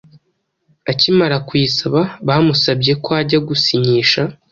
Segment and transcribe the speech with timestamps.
[0.91, 4.21] Akimara kuyisaba bamusabye ko ajya gusinyisha